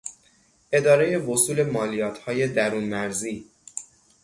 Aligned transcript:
ادارهی 0.71 1.15
وصول 1.15 1.63
مالیاتهای 1.63 2.47
درون 2.47 2.83
مرزی 2.83 3.45